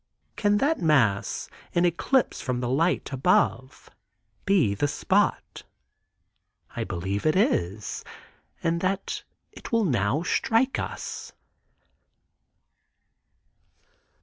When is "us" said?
10.79-11.33